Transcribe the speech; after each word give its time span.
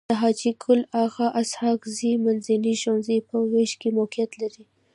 د 0.09 0.11
حاجي 0.21 0.51
ګل 0.63 0.81
اغا 1.03 1.27
اسحق 1.41 1.81
زي 1.97 2.11
منځنی 2.25 2.73
ښوونځی 2.81 3.17
په 3.29 3.35
ويش 3.51 3.71
کي 3.81 3.89
موقعيت 3.97 4.31
لري. 4.41 4.63